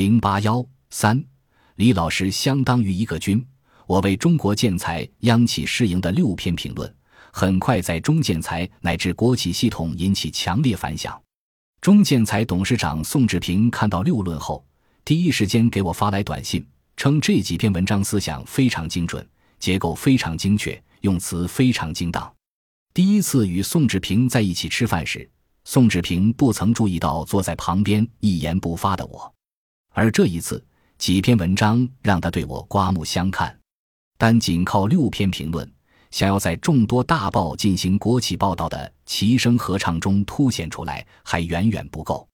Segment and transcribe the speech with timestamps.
[0.00, 1.22] 零八幺三，
[1.74, 3.46] 李老师相当于一个军。
[3.86, 6.90] 我为中国建材央企试营的六篇评论，
[7.30, 11.20] 很快在中建材乃至国企系统引起强烈反响。
[11.82, 14.64] 中建材董事长宋志平看到六论后，
[15.04, 19.28] 第一时间给我发来短信，称这几篇文章思想非常精准，
[19.58, 22.34] 结构非常精确，用词非常精当。
[22.94, 25.28] 第一次与宋志平在一起吃饭时，
[25.64, 29.30] 宋志平不曾注意到坐在旁边一言不发的我，
[30.00, 30.64] 而这一次
[30.96, 33.54] 几篇文章让他对我刮目相看。
[34.16, 35.70] 单仅靠六篇评论。
[36.10, 42.26] 想要在众多大报进行国企报道的齐声合唱中凸显出来，还远远不够。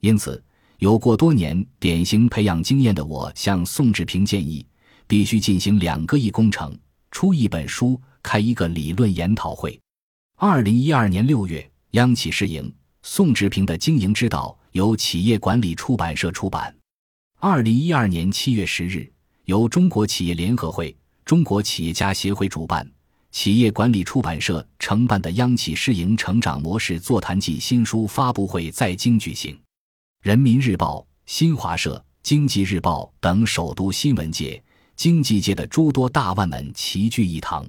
[0.00, 0.42] 因此，
[0.78, 4.66] 有过多年典型培养经验的我向宋志平建议，
[5.06, 6.76] 必须进行两个亿工程，
[7.12, 9.80] 出一本书，开一个理论研讨会。
[10.36, 16.74] 二零一二年六月，央企试营，宋志平的经营之道由企业管理出版社出版。
[17.46, 19.06] 二零一二年七月十日，
[19.44, 22.90] 由中国企业联合会、中国企业家协会主办。
[23.32, 29.54] 企业管理出版社承办的央企试营成长模式座谈暨新书发布会在京举行，
[30.22, 34.58] 人民日报、新华社、经济日报等首都新闻界、
[34.96, 37.68] 经济界的诸多大腕们齐聚一堂。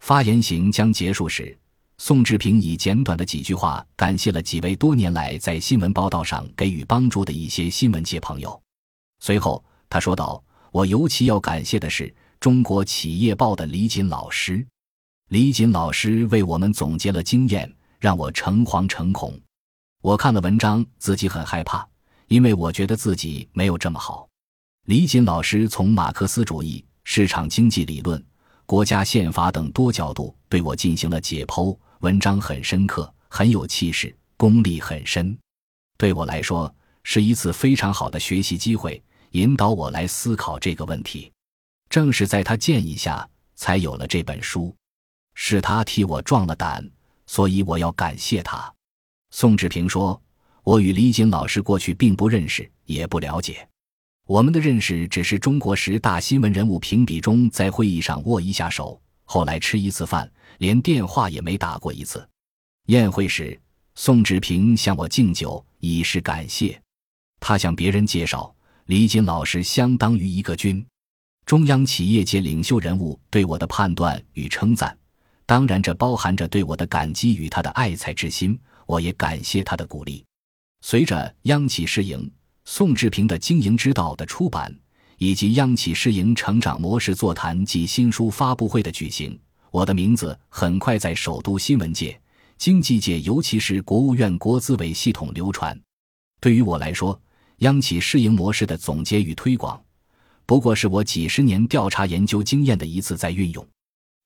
[0.00, 1.56] 发言行将结束时，
[1.98, 8.60] 宋志平以简短的几句话感谢了几位多年来在新闻报道上给予帮助的一些新闻界朋友。
[9.24, 14.62] 随后他说道：“我尤其要感谢的是中国企业报的李锦老师。”
[15.32, 19.40] 李锦老师为我们总结了经验，让我诚惶诚恐。
[20.02, 21.88] 我看了文章，自己很害怕，
[22.26, 24.28] 因为我觉得自己没有这么好。
[24.88, 28.22] 李锦老师从马克思主义、市场经济理论、
[28.66, 35.34] 国家宪法等多角度对我进行了解剖，文章很深刻，很有气势，功力很深。
[35.96, 36.70] 对我来说，
[37.04, 39.02] 是一次非常好的学习机会，
[39.34, 41.30] 引导我来思考这个问题。
[41.90, 44.74] 正是在他建议下，才有了这本书。
[45.34, 46.88] 是他替我壮了胆，
[47.26, 48.72] 所以我要感谢他。
[49.32, 50.20] 宋志平说
[50.62, 53.68] ：“我与李锦老师过去并不认识，也不了解。
[54.26, 62.24] 我们的认识只是中国十大新闻人物评比中，在会议上握一下手，后来吃一次饭，连电话也没打过一次。
[62.86, 63.60] 宴会时，
[63.96, 66.80] 宋志平向我敬酒，以示感谢。
[67.40, 68.54] 他向别人介绍，
[68.86, 70.84] 李锦老师相当于一个军。
[71.46, 74.96] 中央企业界领袖人物对我的判断与称赞。”
[75.46, 78.58] 当然，这包含着对我的感激与他的爱才之心。
[78.86, 80.24] 我也感谢他的鼓励。
[80.82, 82.30] 随着央企试营
[82.66, 84.74] 宋志平的经营之道的出版，
[85.16, 89.38] 以及央企试营成长模式座谈及新书发布会的举行，
[89.70, 92.18] 我的名字很快在首都新闻界、
[92.58, 95.78] 经济界，尤其是国务院国资委系统流传。
[96.40, 97.18] 对于我来说，
[97.64, 99.82] 央企试营模式的总结与推广，
[100.44, 103.66] 不过是我几十年调查研究经验的一次再运用。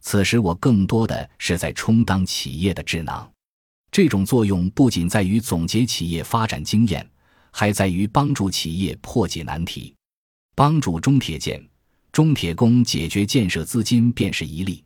[0.02, 3.30] 此时，我更多的是在充当企业的智囊。
[3.92, 7.08] 这种作用不仅在于总结企业发展经验，
[7.52, 9.94] 还在于帮助企业破解难题，
[10.56, 11.64] 帮助中铁建、
[12.10, 14.84] 中铁工解决建设资金便是一例。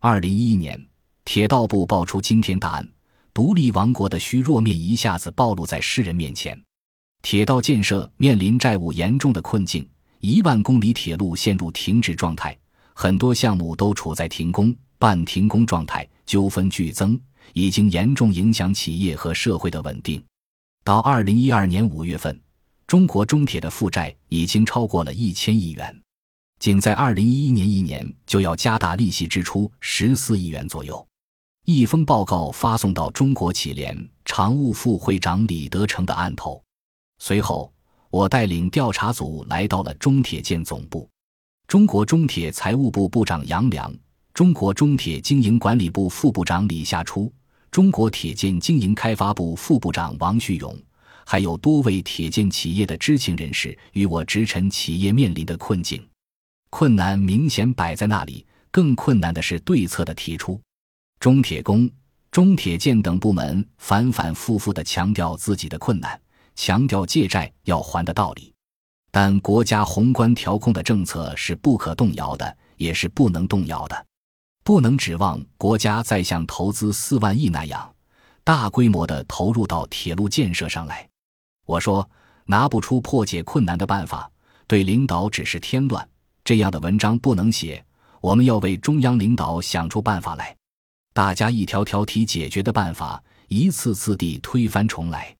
[0.00, 0.84] 二零一一年，
[1.24, 2.88] 铁道部爆出惊天大案，
[3.32, 6.60] 独立王国的虚弱面一下子暴露在世人面前。
[7.24, 9.88] 铁道建设面临债务严重的困境，
[10.20, 12.54] 一万公里铁路陷入停止状态。
[12.92, 17.18] 很多项目都处在停工、半停工状态，纠纷剧增，
[17.54, 20.22] 已经严重影响企业和社会的稳定。
[20.84, 22.38] 到二零一二年五月份，
[22.86, 25.98] 中国中铁的负债已经超过了一千亿元，
[26.58, 31.04] 仅在二零一一年一年就要加大利息支出十四亿元左右。
[31.64, 36.62] 一封报告发送到中国企联常务副会长李德成的案头。
[37.26, 37.72] 随后，
[38.10, 41.08] 我带领调查组来到了中铁建总部。
[41.66, 43.90] 中国中铁财务部部长杨良、
[44.34, 47.32] 中国中铁经营管理部副部长李夏初、
[47.70, 50.78] 中国铁建经营开发部副部长王旭勇，
[51.24, 56.06] 还有多位铁建企业的知情人士与我直陈企业面临的困境。
[56.68, 60.60] 困难明显摆在那里，更困难的是对策的提出。
[61.18, 61.90] 中铁工、
[62.30, 66.20] 中铁建等部门反反复复地强调自己的困难，
[66.54, 68.52] 强调借债要还的道理。
[69.10, 74.06] 但国家宏观调控的政策是不可动摇的，也是不能动摇的，
[74.64, 77.94] 不能指望国家再像投资四万亿那样
[78.42, 81.08] 大规模的投入到铁路建设上来。
[81.64, 82.08] 我说
[82.46, 84.30] 拿不出破解困难的办法，
[84.66, 86.06] 对领导只是添乱，
[86.44, 87.84] 这样的文章不能写。
[88.20, 90.56] 我们要为中央领导想出办法来，
[91.12, 95.36] 大家一条条提解决的办法，一次次地推翻重来。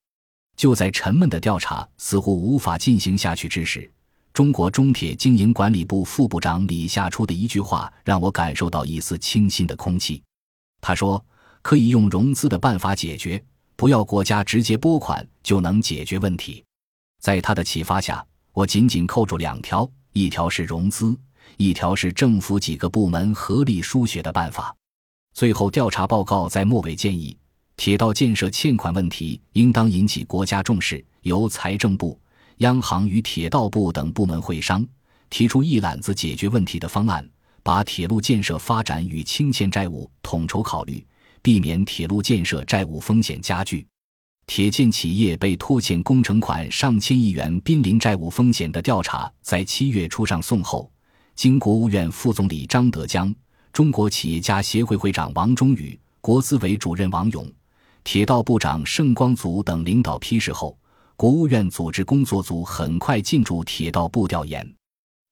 [0.56, 3.91] 就在沉闷的调查似乎无法进行下去之时，
[4.33, 10.23] 中国中铁经营管理部副部长李夏初的一句话让我感受到一丝清新的空气。
[10.81, 11.25] 他说
[11.62, 13.43] ：“可以用融资的办法解决，
[13.75, 16.65] 不要国家直接拨款就能解决问题。”
[17.21, 21.17] 在他的启发下，我紧紧扣住两条：一条是融资，
[21.57, 24.75] 一条是政府几个部门合力输血的办法。
[25.33, 27.37] 最后，调查报告在末尾建议，
[27.76, 32.19] 铁道建设欠款问题应当引起国家重视，由财政部。
[32.59, 34.87] 央行与铁道部等部门会商，
[35.29, 37.29] 提出一揽子解决问题的方案，
[37.65, 41.05] 把铁路建设发展与清欠债务统筹考虑，
[41.43, 43.85] 避免铁路建设债务风险加剧。
[44.47, 50.91] 铁建企业被拖欠工程款上千亿元，濒临债务风险的调查在七月初上送后，
[51.35, 53.35] 经国务院副总理张德江、
[53.73, 57.50] 中国企业家协会会长王忠宇、国资委主任王勇、
[58.05, 60.79] 铁道部长盛光祖等领导批示后。
[61.17, 64.69] 国务院组织工作组很快进驻铁道部调研。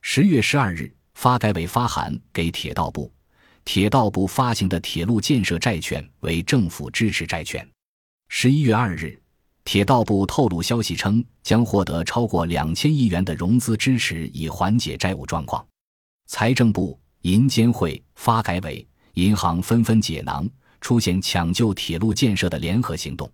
[0.00, 3.12] 十月十二日，发改委发函给铁道部，
[3.64, 7.68] 铁道部发行的铁路建设债券为政府支持债券。
[8.28, 9.20] 十一月二日，
[9.64, 15.66] 铁道部透露消息称，将获得超过两千亿元的融资支持，以缓解债务状况。
[16.28, 20.48] 财政部、银监会、发改委、银行纷纷解囊，
[20.82, 23.32] 出现抢救铁路建设的联合行动。